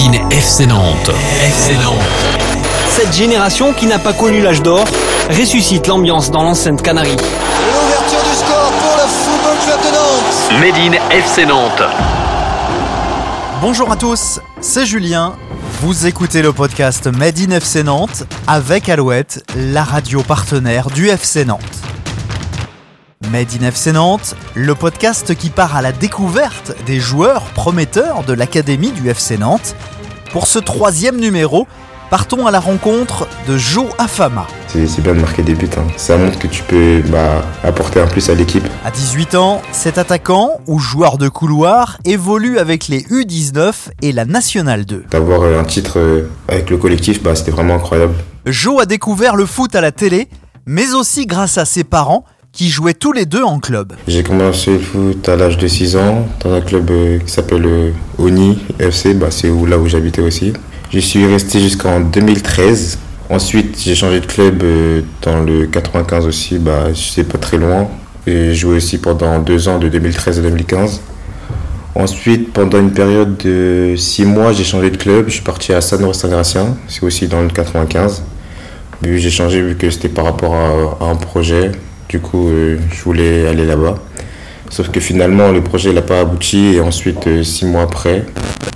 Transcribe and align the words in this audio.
Made 0.00 0.14
in 0.14 0.30
FC 0.30 0.66
Nantes. 0.66 1.10
FC 1.42 1.74
Nantes. 1.82 1.98
Cette 2.88 3.12
génération 3.12 3.74
qui 3.74 3.86
n'a 3.86 3.98
pas 3.98 4.12
connu 4.14 4.40
l'âge 4.40 4.62
d'or 4.62 4.84
ressuscite 5.28 5.86
l'ambiance 5.86 6.30
dans 6.30 6.42
l'enceinte 6.42 6.80
Canarie. 6.80 7.16
L'ouverture 7.16 8.30
du 8.30 8.36
score 8.36 8.72
pour 8.80 8.96
le 8.96 9.08
Football 9.08 9.56
Club 9.66 9.80
de 9.82 9.92
Nantes. 9.96 10.60
Made 10.60 10.94
in 10.94 11.10
FC 11.10 11.44
Nantes. 11.44 11.82
Bonjour 13.60 13.92
à 13.92 13.96
tous, 13.96 14.40
c'est 14.60 14.86
Julien. 14.86 15.34
Vous 15.82 16.06
écoutez 16.06 16.40
le 16.40 16.52
podcast 16.52 17.06
Made 17.06 17.38
in 17.38 17.50
FC 17.50 17.82
Nantes 17.82 18.24
avec 18.46 18.88
Alouette, 18.88 19.44
la 19.54 19.84
radio 19.84 20.22
partenaire 20.22 20.88
du 20.88 21.08
FC 21.08 21.44
Nantes. 21.44 21.60
Made 23.28 23.48
in 23.60 23.66
FC 23.70 23.92
Nantes, 23.92 24.34
le 24.54 24.74
podcast 24.74 25.34
qui 25.34 25.50
part 25.50 25.76
à 25.76 25.82
la 25.82 25.92
découverte 25.92 26.72
des 26.86 26.98
joueurs 26.98 27.42
prometteurs 27.52 28.24
de 28.24 28.32
l'académie 28.32 28.92
du 28.92 29.10
FC 29.10 29.36
Nantes. 29.36 29.76
Pour 30.32 30.46
ce 30.46 30.58
troisième 30.58 31.18
numéro, 31.20 31.66
partons 32.08 32.46
à 32.46 32.50
la 32.50 32.60
rencontre 32.60 33.28
de 33.46 33.58
Joe 33.58 33.84
Afama. 33.98 34.46
C'est 34.68 35.02
bien 35.02 35.14
de 35.14 35.20
marquer 35.20 35.42
des 35.42 35.52
buts. 35.54 35.68
hein. 35.76 35.82
Ça 35.98 36.16
montre 36.16 36.38
que 36.38 36.46
tu 36.46 36.62
peux 36.62 37.02
bah, 37.08 37.44
apporter 37.62 38.00
un 38.00 38.06
plus 38.06 38.30
à 38.30 38.34
l'équipe. 38.34 38.66
À 38.86 38.90
18 38.90 39.34
ans, 39.34 39.60
cet 39.70 39.98
attaquant 39.98 40.52
ou 40.66 40.78
joueur 40.78 41.18
de 41.18 41.28
couloir 41.28 41.98
évolue 42.06 42.58
avec 42.58 42.88
les 42.88 43.02
U19 43.02 43.90
et 44.00 44.12
la 44.12 44.24
Nationale 44.24 44.86
2. 44.86 45.04
D'avoir 45.10 45.42
euh, 45.42 45.60
un 45.60 45.64
titre 45.64 45.98
euh, 45.98 46.30
avec 46.48 46.70
le 46.70 46.78
collectif, 46.78 47.22
bah, 47.22 47.34
c'était 47.34 47.50
vraiment 47.52 47.74
incroyable. 47.74 48.14
Joe 48.46 48.80
a 48.80 48.86
découvert 48.86 49.36
le 49.36 49.44
foot 49.44 49.74
à 49.74 49.82
la 49.82 49.92
télé, 49.92 50.30
mais 50.64 50.94
aussi 50.94 51.26
grâce 51.26 51.58
à 51.58 51.66
ses 51.66 51.84
parents 51.84 52.24
qui 52.52 52.68
jouaient 52.68 52.94
tous 52.94 53.12
les 53.12 53.26
deux 53.26 53.42
en 53.42 53.58
club. 53.58 53.92
J'ai 54.08 54.22
commencé 54.22 54.72
le 54.72 54.78
foot 54.78 55.28
à 55.28 55.36
l'âge 55.36 55.58
de 55.58 55.66
6 55.66 55.96
ans 55.96 56.28
dans 56.42 56.52
un 56.52 56.60
club 56.60 56.90
euh, 56.90 57.18
qui 57.18 57.32
s'appelle 57.32 57.64
euh, 57.64 57.90
Oni 58.18 58.58
FC, 58.78 59.14
bah, 59.14 59.28
c'est 59.30 59.48
là 59.48 59.78
où 59.78 59.86
j'habitais 59.86 60.22
aussi. 60.22 60.52
J'y 60.92 61.02
suis 61.02 61.26
resté 61.26 61.60
jusqu'en 61.60 62.00
2013. 62.00 62.98
Ensuite, 63.28 63.80
j'ai 63.80 63.94
changé 63.94 64.20
de 64.20 64.26
club 64.26 64.62
euh, 64.62 65.02
dans 65.22 65.40
le 65.42 65.66
95 65.66 66.26
aussi, 66.26 66.58
bah, 66.58 66.88
c'est 66.94 67.24
pas 67.24 67.38
très 67.38 67.58
loin. 67.58 67.88
J'ai 68.26 68.54
joué 68.54 68.76
aussi 68.76 68.98
pendant 68.98 69.38
deux 69.38 69.68
ans, 69.68 69.78
de 69.78 69.88
2013 69.88 70.40
à 70.40 70.42
2015. 70.42 71.00
Ensuite, 71.94 72.52
pendant 72.52 72.78
une 72.78 72.92
période 72.92 73.36
de 73.38 73.94
6 73.96 74.24
mois, 74.24 74.52
j'ai 74.52 74.64
changé 74.64 74.90
de 74.90 74.96
club. 74.96 75.26
Je 75.28 75.34
suis 75.34 75.42
parti 75.42 75.72
à 75.72 75.80
San 75.80 76.12
Saint-Gratien, 76.12 76.76
c'est 76.88 77.02
aussi 77.04 77.28
dans 77.28 77.42
le 77.42 77.48
95. 77.48 78.22
Mais 79.02 79.18
j'ai 79.18 79.30
changé 79.30 79.62
vu 79.62 79.76
que 79.76 79.90
c'était 79.90 80.08
par 80.08 80.24
rapport 80.24 80.54
à 80.54 81.04
un 81.06 81.16
projet. 81.16 81.72
Du 82.10 82.18
coup, 82.18 82.48
euh, 82.48 82.76
je 82.92 83.02
voulais 83.04 83.46
aller 83.46 83.64
là-bas. 83.64 83.94
Sauf 84.68 84.90
que 84.90 84.98
finalement, 84.98 85.52
le 85.52 85.62
projet 85.62 85.92
n'a 85.92 86.02
pas 86.02 86.18
abouti. 86.18 86.74
Et 86.74 86.80
ensuite, 86.80 87.24
euh, 87.28 87.44
six 87.44 87.64
mois 87.64 87.82
après, 87.82 88.26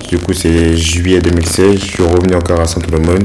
du 0.09 0.21
coup, 0.21 0.33
c'est 0.33 0.77
juillet 0.77 1.19
2016, 1.19 1.81
je 1.81 1.85
suis 1.85 2.03
revenu 2.05 2.37
encore 2.37 2.61
à 2.61 2.69
Saint-Olomone 2.69 3.25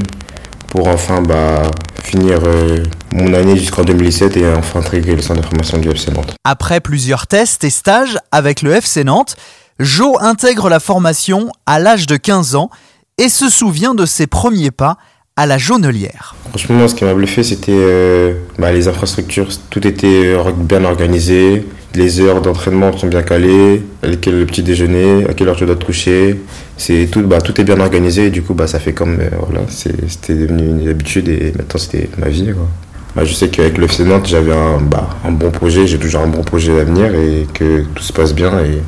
pour 0.66 0.88
enfin 0.88 1.22
bah, 1.22 1.62
finir 2.02 2.40
euh, 2.44 2.82
mon 3.12 3.32
année 3.34 3.56
jusqu'en 3.56 3.84
2017 3.84 4.36
et 4.36 4.52
enfin 4.52 4.80
intégrer 4.80 5.14
le 5.14 5.22
centre 5.22 5.42
de 5.42 5.46
formation 5.46 5.78
du 5.78 5.88
FC 5.88 6.10
Nantes. 6.10 6.34
Après 6.42 6.80
plusieurs 6.80 7.28
tests 7.28 7.62
et 7.62 7.70
stages 7.70 8.18
avec 8.32 8.62
le 8.62 8.72
FC 8.72 9.04
Nantes, 9.04 9.36
Joe 9.78 10.16
intègre 10.20 10.68
la 10.68 10.80
formation 10.80 11.52
à 11.66 11.78
l'âge 11.78 12.08
de 12.08 12.16
15 12.16 12.56
ans 12.56 12.68
et 13.16 13.28
se 13.28 13.48
souvient 13.48 13.94
de 13.94 14.06
ses 14.06 14.26
premiers 14.26 14.72
pas 14.72 14.96
à 15.36 15.46
la 15.46 15.58
Jaunelière. 15.58 16.34
Franchement, 16.50 16.88
ce 16.88 16.94
qui 16.94 17.04
m'a 17.04 17.14
bluffé, 17.14 17.42
c'était 17.42 17.72
euh, 17.72 18.34
bah, 18.58 18.72
les 18.72 18.88
infrastructures. 18.88 19.48
Tout 19.70 19.86
était 19.86 20.26
euh, 20.26 20.50
bien 20.54 20.84
organisé. 20.84 21.64
Les 21.94 22.20
heures 22.20 22.40
d'entraînement 22.40 22.96
sont 22.96 23.06
bien 23.06 23.22
calées. 23.22 23.82
Quel 24.20 24.38
le 24.38 24.46
petit 24.46 24.62
déjeuner, 24.62 25.26
à 25.28 25.34
quelle 25.34 25.48
heure 25.48 25.56
tu 25.56 25.66
dois 25.66 25.76
te 25.76 25.84
coucher. 25.84 26.40
C'est 26.76 27.08
tout, 27.10 27.22
bah, 27.22 27.40
tout 27.40 27.58
est 27.60 27.64
bien 27.64 27.80
organisé. 27.80 28.26
Et 28.26 28.30
du 28.30 28.42
coup, 28.42 28.54
bah, 28.54 28.66
ça 28.66 28.78
fait 28.78 28.92
comme 28.92 29.18
euh, 29.20 29.30
voilà, 29.38 29.64
c'était 29.68 30.34
devenu 30.34 30.82
une 30.82 30.88
habitude 30.88 31.28
et 31.28 31.52
maintenant 31.56 31.78
c'était 31.78 32.08
ma 32.18 32.28
vie. 32.28 32.52
Je 33.22 33.34
sais 33.34 33.48
qu'avec 33.48 33.76
le 33.76 33.84
FC 33.84 34.04
Nantes, 34.04 34.28
j'avais 34.28 34.52
un, 34.52 34.78
un 35.24 35.32
bon 35.32 35.50
projet. 35.50 35.86
J'ai 35.86 35.98
toujours 35.98 36.20
un 36.22 36.28
bon 36.28 36.42
projet 36.42 36.78
à 36.78 36.84
venir 36.84 37.14
et 37.14 37.46
que 37.52 37.82
tout 37.94 38.02
se 38.02 38.12
passe 38.12 38.34
bien. 38.34 38.60
Et 38.60 38.78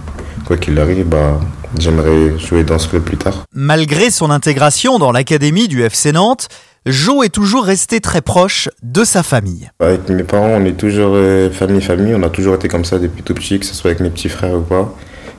quoi 0.44 0.56
qu'il 0.56 0.78
arrive, 0.78 1.06
bah, 1.06 1.40
j'aimerais 1.78 2.38
jouer 2.38 2.64
dans 2.64 2.78
ce 2.78 2.88
club 2.88 3.02
plus 3.02 3.16
tard. 3.16 3.44
Malgré 3.54 4.10
son 4.10 4.30
intégration 4.30 4.98
dans 4.98 5.12
l'académie 5.12 5.68
du 5.68 5.82
FC 5.82 6.12
Nantes, 6.12 6.48
Joe 6.86 7.24
est 7.24 7.30
toujours 7.30 7.64
resté 7.64 8.00
très 8.00 8.22
proche 8.22 8.68
de 8.82 9.04
sa 9.04 9.22
famille. 9.22 9.70
Avec 9.78 10.08
mes 10.08 10.24
parents, 10.24 10.56
on 10.56 10.64
est 10.64 10.76
toujours 10.76 11.12
euh, 11.14 11.48
famille, 11.50 11.80
famille. 11.80 12.14
On 12.14 12.22
a 12.24 12.28
toujours 12.28 12.56
été 12.56 12.66
comme 12.66 12.84
ça 12.84 12.98
depuis 12.98 13.22
tout 13.22 13.34
petit, 13.34 13.60
que 13.60 13.66
ce 13.66 13.74
soit 13.74 13.90
avec 13.90 14.00
mes 14.00 14.10
petits 14.10 14.28
frères 14.28 14.54
ou 14.54 14.62
pas. 14.62 14.92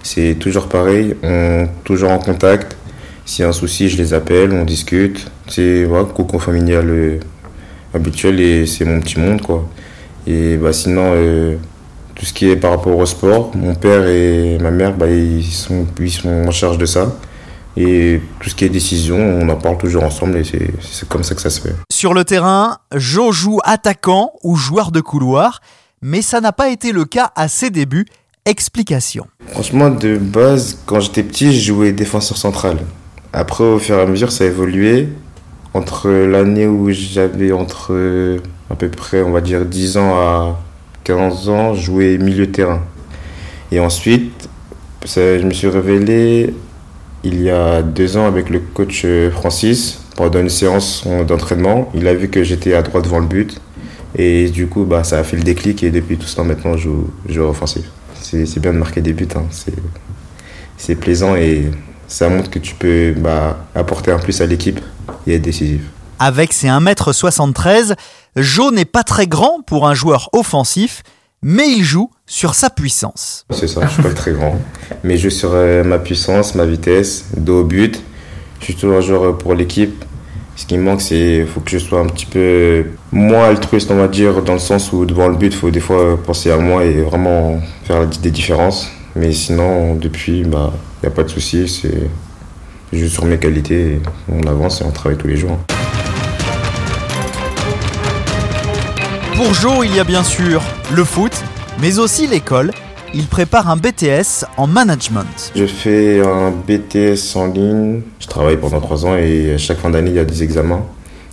C'est 0.03 0.35
toujours 0.39 0.67
pareil. 0.67 1.15
On 1.21 1.63
est 1.63 1.69
toujours 1.83 2.11
en 2.11 2.19
contact. 2.19 2.77
S'il 3.25 3.43
y 3.43 3.45
a 3.45 3.49
un 3.49 3.53
souci, 3.53 3.89
je 3.89 3.97
les 3.97 4.13
appelle, 4.13 4.51
on 4.53 4.63
discute. 4.63 5.29
C'est 5.47 5.83
voilà, 5.83 6.05
cocon 6.05 6.39
familial 6.39 6.89
euh, 6.89 7.19
habituel 7.93 8.39
et 8.39 8.65
c'est 8.65 8.85
mon 8.85 9.01
petit 9.01 9.19
monde, 9.19 9.41
quoi. 9.41 9.67
Et 10.25 10.55
bah, 10.55 10.71
sinon, 10.71 11.11
euh, 11.15 11.57
tout 12.15 12.25
ce 12.25 12.33
qui 12.33 12.49
est 12.49 12.55
par 12.55 12.71
rapport 12.71 12.97
au 12.97 13.05
sport, 13.05 13.51
mon 13.55 13.75
père 13.75 14.07
et 14.07 14.57
ma 14.59 14.71
mère, 14.71 14.95
bah, 14.95 15.09
ils, 15.09 15.43
sont, 15.43 15.85
ils 15.99 16.11
sont 16.11 16.29
en 16.47 16.51
charge 16.51 16.77
de 16.77 16.85
ça. 16.85 17.15
Et 17.75 18.21
tout 18.39 18.49
ce 18.49 18.55
qui 18.55 18.65
est 18.65 18.69
décision, 18.69 19.17
on 19.17 19.49
en 19.49 19.55
parle 19.55 19.77
toujours 19.79 20.03
ensemble 20.03 20.37
et 20.37 20.43
c'est 20.43 21.09
comme 21.09 21.23
ça 21.23 21.33
que 21.33 21.41
ça 21.41 21.49
se 21.49 21.59
fait. 21.59 21.73
Sur 21.91 22.13
le 22.13 22.23
terrain, 22.23 22.77
Joe 22.95 23.35
joue 23.35 23.59
attaquant 23.63 24.33
ou 24.43 24.55
joueur 24.55 24.91
de 24.91 25.01
couloir, 25.01 25.59
mais 26.01 26.21
ça 26.21 26.39
n'a 26.39 26.51
pas 26.51 26.69
été 26.69 26.91
le 26.91 27.05
cas 27.05 27.31
à 27.35 27.47
ses 27.47 27.71
débuts. 27.71 28.05
Explication. 28.45 29.25
Franchement, 29.47 29.89
de 29.89 30.17
base, 30.17 30.77
quand 30.85 30.99
j'étais 30.99 31.23
petit, 31.23 31.53
je 31.53 31.73
jouais 31.73 31.93
défenseur 31.93 32.37
central. 32.37 32.77
Après, 33.31 33.63
au 33.63 33.79
fur 33.79 33.97
et 33.97 34.01
à 34.01 34.05
mesure, 34.05 34.31
ça 34.31 34.43
a 34.43 34.47
évolué. 34.47 35.07
Entre 35.73 36.09
l'année 36.09 36.67
où 36.67 36.91
j'avais 36.91 37.51
entre 37.53 37.93
euh, 37.93 38.37
à 38.69 38.75
peu 38.75 38.89
près, 38.89 39.23
on 39.23 39.31
va 39.31 39.41
dire, 39.41 39.65
10 39.65 39.97
ans 39.97 40.13
à 40.15 40.59
15 41.03 41.49
ans, 41.49 41.73
je 41.73 41.81
jouais 41.81 42.17
milieu 42.17 42.49
terrain. 42.51 42.81
Et 43.71 43.79
ensuite, 43.79 44.49
je 45.05 45.43
me 45.45 45.51
suis 45.53 45.67
révélé 45.67 46.53
il 47.23 47.41
y 47.41 47.49
a 47.49 47.81
deux 47.81 48.17
ans 48.17 48.25
avec 48.25 48.49
le 48.49 48.59
coach 48.59 49.03
euh, 49.05 49.31
Francis 49.31 50.01
pendant 50.15 50.39
une 50.39 50.49
séance 50.49 51.05
d'entraînement. 51.27 51.89
Il 51.95 52.07
a 52.07 52.13
vu 52.13 52.29
que 52.29 52.43
j'étais 52.43 52.73
à 52.73 52.81
droite 52.81 53.05
devant 53.05 53.19
le 53.19 53.25
but. 53.27 53.59
Et 54.15 54.49
du 54.49 54.67
coup, 54.67 54.83
bah, 54.83 55.03
ça 55.03 55.19
a 55.19 55.23
fait 55.23 55.37
le 55.37 55.43
déclic. 55.43 55.83
Et 55.83 55.89
depuis 55.91 56.17
tout 56.17 56.27
ce 56.27 56.35
temps, 56.35 56.43
maintenant, 56.43 56.77
je 56.77 56.89
joue, 57.29 57.41
offensif. 57.41 57.83
C'est 58.21 58.59
bien 58.59 58.73
de 58.73 58.77
marquer 58.77 59.01
des 59.01 59.13
buts. 59.13 59.27
hein. 59.35 59.43
C'est- 59.51 59.73
C'est 60.77 60.95
plaisant 60.95 61.35
et 61.35 61.71
ça 62.07 62.27
montre 62.29 62.49
que 62.49 62.59
tu 62.59 62.75
peux 62.75 63.13
bah, 63.17 63.65
apporter 63.73 64.11
un 64.11 64.19
plus 64.19 64.41
à 64.41 64.45
l'équipe 64.45 64.79
et 65.25 65.35
être 65.35 65.41
décisif. 65.41 65.81
Avec 66.25 66.53
ses 66.53 66.67
1m73, 66.67 67.95
Joe 68.37 68.71
n'est 68.71 68.85
pas 68.85 69.03
très 69.03 69.27
grand 69.27 69.59
pour 69.67 69.89
un 69.89 69.93
joueur 69.93 70.29
offensif, 70.31 71.03
mais 71.41 71.67
il 71.67 71.83
joue 71.83 72.09
sur 72.25 72.55
sa 72.55 72.69
puissance. 72.69 73.45
C'est 73.49 73.67
ça, 73.67 73.81
je 73.85 73.91
suis 73.91 74.03
pas 74.03 74.13
très 74.13 74.31
grand. 74.31 74.57
Mais 75.03 75.17
je 75.17 75.23
joue 75.23 75.35
sur 75.35 75.49
euh, 75.51 75.83
ma 75.83 75.99
puissance, 75.99 76.55
ma 76.55 76.65
vitesse, 76.65 77.25
dos 77.35 77.59
au 77.59 77.63
but. 77.65 78.01
Je 78.61 78.63
suis 78.63 78.75
toujours 78.75 78.99
un 78.99 79.01
joueur 79.01 79.37
pour 79.37 79.53
l'équipe. 79.53 80.05
Ce 80.55 80.65
qui 80.65 80.77
me 80.77 80.83
manque, 80.83 81.01
c'est 81.01 81.45
faut 81.45 81.59
que 81.59 81.71
je 81.71 81.77
sois 81.77 81.99
un 81.99 82.07
petit 82.07 82.25
peu 82.25 82.85
moins 83.11 83.49
altruiste, 83.49 83.91
on 83.91 83.97
va 83.97 84.07
dire, 84.07 84.43
dans 84.43 84.53
le 84.53 84.59
sens 84.59 84.93
où 84.93 85.03
devant 85.05 85.27
le 85.27 85.35
but, 85.35 85.53
il 85.53 85.59
faut 85.59 85.71
des 85.71 85.81
fois 85.81 86.17
penser 86.23 86.51
à 86.51 86.57
moi 86.57 86.85
et 86.85 87.01
vraiment 87.01 87.59
faire 87.83 88.07
des 88.07 88.31
différences. 88.31 88.89
Mais 89.17 89.33
sinon, 89.33 89.95
depuis, 89.95 90.39
il 90.39 90.49
bah, 90.49 90.71
n'y 91.03 91.07
a 91.07 91.11
pas 91.11 91.23
de 91.23 91.29
souci. 91.29 91.67
C'est 91.67 92.09
je 92.93 92.99
joue 92.99 93.09
sur 93.09 93.25
mes 93.25 93.39
qualités, 93.39 93.99
on 94.31 94.47
avance 94.47 94.79
et 94.79 94.85
on 94.85 94.91
travaille 94.91 95.17
tous 95.17 95.27
les 95.27 95.35
jours. 95.35 95.59
Pour 99.35 99.51
Joe, 99.55 99.83
il 99.85 99.95
y 99.95 99.99
a 99.99 100.03
bien 100.03 100.23
sûr 100.23 100.61
le 100.93 101.03
foot, 101.03 101.31
mais 101.81 101.97
aussi 101.97 102.27
l'école. 102.27 102.71
Il 103.15 103.25
prépare 103.25 103.67
un 103.67 103.77
BTS 103.77 104.45
en 104.57 104.67
management. 104.67 105.51
Je 105.55 105.65
fais 105.65 106.21
un 106.21 106.51
BTS 106.51 107.35
en 107.35 107.47
ligne. 107.47 108.01
Je 108.19 108.27
travaille 108.27 108.57
pendant 108.57 108.79
trois 108.79 109.05
ans 109.07 109.15
et 109.17 109.53
à 109.53 109.57
chaque 109.57 109.79
fin 109.79 109.89
d'année, 109.89 110.11
il 110.11 110.15
y 110.15 110.19
a 110.19 110.25
des 110.25 110.43
examens. 110.43 110.85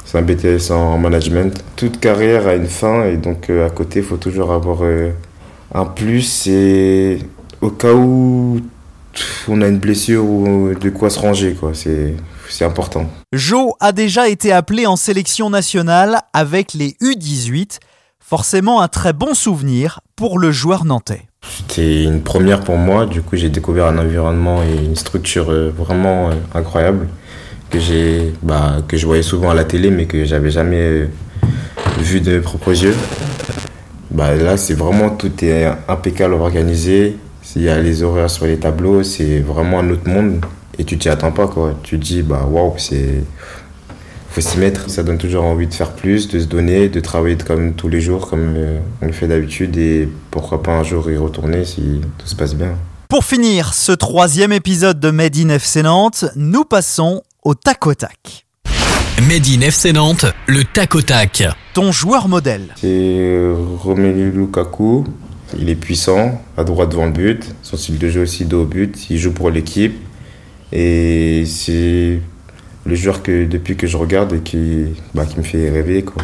C'est 0.07 0.17
un 0.17 0.23
BTS 0.23 0.71
en 0.71 0.97
management. 0.97 1.63
Toute 1.77 2.01
carrière 2.01 2.47
a 2.47 2.55
une 2.55 2.67
fin 2.69 3.05
et 3.05 3.19
donc 3.19 3.51
euh, 3.51 3.67
à 3.67 3.71
côté, 3.71 4.01
il 4.01 4.05
faut 4.05 4.17
toujours 4.17 4.53
avoir 4.53 4.79
euh, 4.83 5.11
un 5.75 5.85
plus. 5.85 6.47
Et 6.47 7.19
au 7.61 7.71
cas 7.71 7.93
où 7.93 8.61
on 9.47 9.61
a 9.61 9.69
une 9.69 9.79
blessure 9.79 10.25
ou 10.25 10.73
de 10.75 10.89
quoi 10.89 11.11
se 11.11 11.19
ranger, 11.19 11.53
quoi. 11.53 11.73
C'est 11.75 12.15
c'est 12.51 12.65
important. 12.65 13.09
Joe 13.33 13.73
a 13.81 13.93
déjà 13.93 14.29
été 14.29 14.53
appelé 14.53 14.87
en 14.87 14.97
sélection 14.97 15.51
nationale 15.51 16.21
avec 16.33 16.75
les 16.75 16.97
U18. 17.01 17.79
Forcément 18.31 18.81
un 18.81 18.87
très 18.87 19.13
bon 19.13 19.35
souvenir 19.35 20.03
pour 20.15 20.39
le 20.39 20.53
joueur 20.53 20.85
nantais. 20.85 21.23
C'était 21.43 22.05
une 22.05 22.23
première 22.23 22.61
pour 22.61 22.77
moi. 22.77 23.05
Du 23.05 23.23
coup, 23.23 23.35
j'ai 23.35 23.49
découvert 23.49 23.87
un 23.87 23.99
environnement 23.99 24.63
et 24.63 24.85
une 24.85 24.95
structure 24.95 25.51
euh, 25.51 25.73
vraiment 25.77 26.31
euh, 26.31 26.35
incroyable 26.55 27.09
que 27.71 27.79
bah, 28.45 28.83
que 28.87 28.97
je 28.97 29.05
voyais 29.05 29.25
souvent 29.25 29.51
à 29.51 29.55
la 29.55 29.65
télé, 29.65 29.91
mais 29.91 30.07
que 30.07 30.25
j'avais 30.25 30.53
jamais 30.53 30.79
euh, 30.79 31.07
vu 31.99 32.21
de 32.21 32.37
mes 32.37 32.41
propres 32.41 32.71
yeux. 32.71 32.95
Bah, 34.13 34.37
là, 34.37 34.57
c'est 34.57 34.75
vraiment 34.75 35.11
tout 35.11 35.45
est 35.45 35.67
impeccable 35.89 36.35
organisé. 36.35 37.17
Il 37.57 37.63
y 37.63 37.69
a 37.69 37.81
les 37.81 38.05
horaires 38.05 38.31
sur 38.31 38.47
les 38.47 38.59
tableaux, 38.59 39.03
c'est 39.03 39.41
vraiment 39.41 39.81
un 39.81 39.91
autre 39.91 40.09
monde. 40.09 40.47
et 40.79 40.85
tu 40.85 40.97
t'y 40.99 41.09
attends 41.09 41.33
pas 41.33 41.49
quoi. 41.49 41.75
Tu 41.83 41.99
te 41.99 42.05
dis 42.05 42.23
bah 42.23 42.47
waouh 42.49 42.75
c'est 42.79 43.25
faut 44.31 44.41
s'y 44.41 44.59
mettre. 44.59 44.89
Ça 44.89 45.03
donne 45.03 45.19
toujours 45.19 45.45
envie 45.45 45.67
de 45.67 45.75
faire 45.75 45.93
plus, 45.93 46.29
de 46.29 46.39
se 46.39 46.47
donner, 46.47 46.89
de 46.89 47.01
travailler 47.01 47.37
comme 47.37 47.75
tous 47.75 47.89
les 47.89 48.01
jours 48.01 48.29
comme 48.29 48.55
euh, 48.57 48.79
on 49.03 49.07
le 49.07 49.13
fait 49.13 49.27
d'habitude 49.27 49.77
et 49.77 50.09
pourquoi 50.31 50.63
pas 50.63 50.73
un 50.73 50.85
jour 50.85 51.11
y 51.11 51.17
retourner 51.17 51.65
si 51.65 52.01
tout 52.19 52.27
se 52.27 52.37
passe 52.37 52.55
bien. 52.55 52.75
Pour 53.09 53.25
finir 53.25 53.75
ce 53.75 53.93
troisième 53.93 54.53
épisode 54.53 55.01
de 55.01 55.11
Made 55.11 55.37
in 55.37 55.49
FC 55.49 55.83
Nantes, 55.83 56.27
nous 56.37 56.65
passons 56.65 57.23
au 57.43 57.55
tac 57.55 57.87
au 57.87 57.95
tac. 57.95 58.47
Made 59.29 59.47
in 59.49 59.61
FC 59.63 59.93
Nantes, 59.93 60.27
le 60.47 60.63
tac 60.65 60.95
au 60.95 61.03
tac. 61.03 61.43
Ton 61.75 61.91
joueur 61.93 62.29
modèle. 62.29 62.69
C'est 62.77 62.87
euh, 62.89 63.55
Romelu 63.81 64.31
Lukaku. 64.31 65.05
Il 65.59 65.69
est 65.69 65.75
puissant, 65.75 66.41
à 66.57 66.63
droite 66.63 66.91
devant 66.91 67.07
le 67.07 67.13
but. 67.13 67.53
Son 67.63 67.77
style 67.77 67.99
de 67.99 68.09
jeu 68.09 68.23
aussi 68.23 68.45
dos 68.45 68.63
au 68.63 68.67
but. 68.67 69.11
Il 69.11 69.19
joue 69.19 69.33
pour 69.33 69.51
l'équipe. 69.51 69.99
Et 70.73 71.45
c'est 71.47 72.21
le 72.87 72.95
joueur 72.95 73.23
que 73.23 73.45
depuis 73.45 73.77
que 73.77 73.87
je 73.87 73.97
regarde 73.97 74.33
et 74.33 74.41
qui, 74.41 74.95
bah, 75.15 75.25
qui 75.27 75.39
me 75.39 75.43
fait 75.43 75.71
rêver. 75.71 76.03
Quoi. 76.03 76.23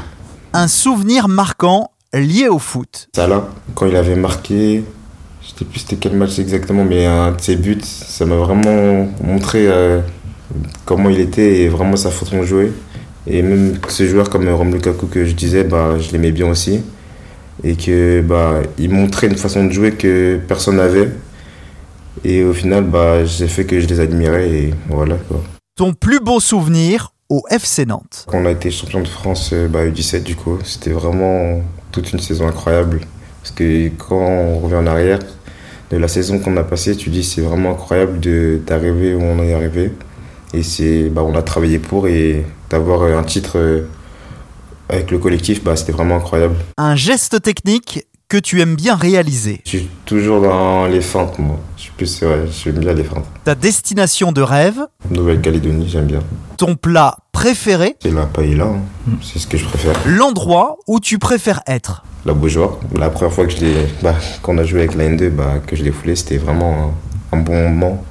Un 0.53 0.69
souvenir 0.69 1.29
marquant 1.29 1.91
lié 2.13 2.49
au 2.49 2.59
foot. 2.59 3.09
Salah, 3.15 3.49
quand 3.75 3.87
il 3.87 3.97
avait 3.97 4.17
marqué, 4.17 4.85
je 5.43 5.49
sais 5.59 5.65
plus 5.65 5.81
c'était 5.81 5.97
quel 5.97 6.17
match 6.17 6.39
exactement, 6.39 6.85
mais 6.85 7.07
un 7.07 7.33
de 7.33 7.41
ses 7.41 7.57
buts, 7.57 7.79
ça 7.83 8.25
m'a 8.27 8.37
vraiment 8.37 9.09
montré 9.23 9.67
euh, 9.69 10.01
comment 10.85 11.11
il 11.11 11.21
était 11.21 11.63
et 11.63 11.69
vraiment 11.69 11.97
sa 11.97 12.11
façon 12.11 12.41
de 12.41 12.45
jouer. 12.45 12.73
Et 13.27 13.43
même 13.43 13.79
ce 13.89 14.07
joueur 14.07 14.31
comme 14.31 14.49
Romelu 14.49 14.77
Lukaku 14.77 15.07
que 15.07 15.25
je 15.25 15.35
disais, 15.35 15.65
bah, 15.65 15.99
je 15.99 16.13
l'aimais 16.13 16.33
bien 16.33 16.49
aussi. 16.49 16.81
Et 17.65 17.75
que 17.75 18.21
bah, 18.21 18.61
il 18.79 18.91
montrait 18.91 19.27
une 19.27 19.37
façon 19.37 19.65
de 19.65 19.73
jouer 19.73 19.93
que 19.93 20.39
personne 20.47 20.77
n'avait. 20.77 21.11
Et 22.25 22.45
au 22.45 22.53
final, 22.53 22.85
bah, 22.85 23.25
j'ai 23.25 23.49
fait 23.49 23.65
que 23.65 23.81
je 23.81 23.87
les 23.87 24.01
admirais 24.01 24.49
et 24.49 24.75
voilà 24.89 25.17
quoi. 25.17 25.43
Ton 25.77 25.93
plus 25.93 26.21
beau 26.21 26.41
souvenir 26.41 27.13
au 27.29 27.43
FC 27.51 27.85
Nantes. 27.85 28.25
Quand 28.29 28.39
on 28.39 28.47
a 28.47 28.51
été 28.51 28.71
champion 28.71 29.03
de 29.03 29.09
France 29.09 29.51
euh, 29.53 29.69
bah, 29.69 29.87
U17 29.87 30.23
du 30.23 30.35
coup, 30.35 30.59
c'était 30.65 30.93
vraiment 30.93 31.61
toute 31.93 32.15
une 32.15 32.19
saison 32.19 32.49
incroyable. 32.49 33.03
Parce 33.43 33.55
que 33.55 33.89
quand 33.89 34.17
on 34.17 34.61
revient 34.61 34.77
en 34.77 34.87
arrière 34.87 35.19
de 35.91 35.99
la 35.99 36.09
saison 36.09 36.39
qu'on 36.39 36.57
a 36.57 36.65
passée, 36.65 36.97
tu 36.97 37.11
dis 37.11 37.23
c'est 37.23 37.43
vraiment 37.43 37.73
incroyable 37.73 38.21
d'arriver 38.65 39.15
où 39.15 39.21
on 39.21 39.39
est 39.43 39.53
arrivé. 39.53 39.93
Et 40.55 40.63
c'est, 40.63 41.11
bah, 41.11 41.23
on 41.23 41.35
a 41.35 41.43
travaillé 41.43 41.79
pour 41.79 42.09
et 42.09 42.47
d'avoir 42.71 43.03
un 43.03 43.23
titre 43.23 43.59
euh, 43.59 43.87
avec 44.89 45.11
le 45.11 45.19
collectif, 45.19 45.63
bah, 45.63 45.77
c'était 45.77 45.93
vraiment 45.93 46.17
incroyable. 46.17 46.57
Un 46.79 46.97
geste 46.97 47.43
technique 47.43 48.07
que 48.29 48.37
tu 48.37 48.61
aimes 48.61 48.75
bien 48.75 48.97
réaliser. 48.97 49.61
Je 49.65 49.71
suis 49.71 49.89
toujours 50.05 50.41
dans 50.41 50.87
les 50.87 51.01
feintes, 51.01 51.39
moi. 51.39 51.59
Je 51.77 51.83
suis 51.83 51.93
plus, 51.93 52.23
ouais, 52.23 52.45
j'aime 52.51 52.79
bien 52.79 52.93
les 52.93 53.05
feintes. 53.05 53.25
Ta 53.45 53.55
destination 53.55 54.33
de 54.33 54.43
rêve. 54.43 54.81
Nouvelle-Calédonie, 55.11 55.89
j'aime 55.89 56.07
bien. 56.07 56.21
Ton 56.57 56.75
plat 56.75 57.19
préféré. 57.31 57.95
C'est 58.03 58.13
la 58.13 58.27
paella, 58.27 58.65
hein. 58.65 59.17
c'est 59.23 59.39
ce 59.39 59.47
que 59.47 59.57
je 59.57 59.65
préfère. 59.65 59.95
L'endroit 60.07 60.79
où 60.89 60.99
tu 60.99 61.19
préfères 61.19 61.61
être. 61.67 62.05
La 62.25 62.35
Beaujoire. 62.35 62.79
La 62.99 63.11
première 63.11 63.33
fois 63.33 63.47
que 63.47 63.53
je 63.53 63.59
l'ai, 63.59 63.87
bah, 64.03 64.17
qu'on 64.43 64.59
a 64.59 64.65
joué 64.65 64.81
avec 64.81 64.97
la 64.97 65.09
N2, 65.09 65.31
bah, 65.31 65.61
que 65.65 65.77
je 65.77 65.85
l'ai 65.85 65.93
foulé, 65.93 66.17
c'était 66.17 66.39
vraiment 66.39 66.95
un, 67.33 67.37
un, 67.39 67.41
bon 67.41 67.69
moment. 67.69 68.05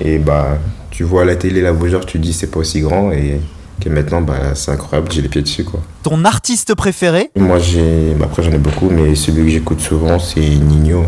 Et 0.00 0.18
bah, 0.18 0.58
tu 0.90 1.04
vois 1.04 1.22
à 1.22 1.24
la 1.24 1.36
télé 1.36 1.60
la 1.60 1.72
Beaujoire, 1.72 2.04
tu 2.04 2.18
te 2.18 2.22
dis 2.22 2.32
c'est 2.32 2.48
pas 2.48 2.58
aussi 2.58 2.80
grand 2.80 3.12
et 3.12 3.40
que 3.84 3.88
maintenant 3.90 4.22
bah, 4.22 4.54
c'est 4.54 4.70
incroyable, 4.70 5.12
j'ai 5.12 5.22
les 5.22 5.28
pieds 5.28 5.42
dessus 5.42 5.64
quoi. 5.64 5.80
Ton 6.02 6.24
artiste 6.24 6.74
préféré 6.74 7.30
Moi 7.36 7.58
j'ai, 7.58 8.14
bah, 8.18 8.26
après 8.26 8.42
j'en 8.42 8.52
ai 8.52 8.58
beaucoup, 8.58 8.88
mais 8.88 9.14
celui 9.14 9.44
que 9.44 9.50
j'écoute 9.50 9.80
souvent 9.80 10.18
c'est 10.18 10.40
Nino. 10.40 11.04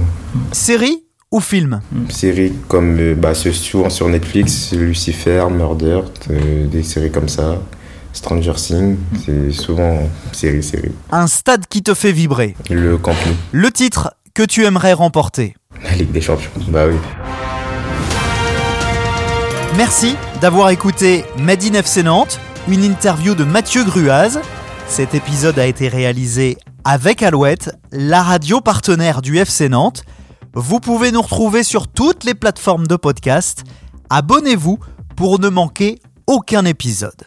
Série 0.53 1.03
ou 1.33 1.41
film 1.41 1.81
Série 2.11 2.53
comme 2.69 2.99
euh, 2.99 3.15
bah, 3.15 3.35
souvent 3.35 3.91
sur 3.91 4.09
Netflix, 4.09 4.73
Lucifer, 4.73 5.47
Murder, 5.51 6.01
euh, 6.31 6.67
des 6.67 6.83
séries 6.83 7.11
comme 7.11 7.29
ça. 7.29 7.59
Stranger 8.13 8.55
Things, 8.55 8.97
c'est 9.27 9.53
souvent 9.53 9.99
série, 10.33 10.63
série. 10.63 10.93
Un 11.11 11.27
stade 11.27 11.67
qui 11.69 11.83
te 11.83 11.93
fait 11.93 12.13
vibrer 12.13 12.57
Le 12.71 12.97
Camp 12.97 13.13
Nou. 13.27 13.35
Le 13.53 13.71
titre 13.71 14.15
que 14.33 14.43
tu 14.43 14.65
aimerais 14.65 14.95
remporter 14.95 15.55
La 15.85 15.95
Ligue 15.97 16.13
des 16.13 16.23
Champions, 16.23 16.51
bah 16.69 16.87
oui. 16.89 16.97
Merci 19.77 20.17
d'avoir 20.41 20.71
écouté 20.71 21.27
Made 21.39 21.63
in 21.65 21.75
FC 21.75 22.03
Nantes, 22.03 22.41
une 22.69 22.83
interview 22.83 23.35
de 23.35 23.45
Mathieu 23.45 23.85
Gruaz. 23.85 24.41
Cet 24.89 25.15
épisode 25.15 25.59
a 25.59 25.67
été 25.67 25.89
réalisé 25.89 26.57
avec 26.85 27.23
Alouette, 27.23 27.71
la 27.93 28.23
radio 28.23 28.61
partenaire 28.61 29.23
du 29.23 29.39
FC 29.39 29.69
Nantes. 29.69 30.03
Vous 30.55 30.81
pouvez 30.81 31.13
nous 31.13 31.23
retrouver 31.23 31.63
sur 31.63 31.87
toutes 31.87 32.25
les 32.25 32.35
plateformes 32.35 32.87
de 32.87 32.97
podcast. 32.97 33.65
Abonnez-vous 34.11 34.79
pour 35.15 35.39
ne 35.39 35.49
manquer 35.49 36.01
aucun 36.27 36.65
épisode. 36.65 37.27